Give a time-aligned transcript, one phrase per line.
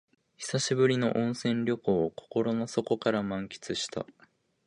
[0.35, 4.07] 久しぶりの温泉旅行を心の底から満喫した